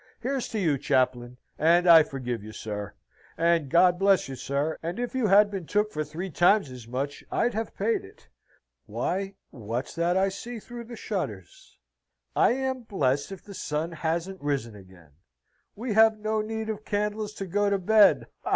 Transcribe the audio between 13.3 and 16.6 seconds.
if the sun hasn't risen again! We have no